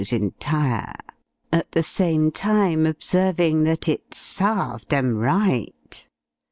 [0.03, 0.93] 's Entire;"
[1.53, 6.07] at the same time observing, that it sarved 'em right!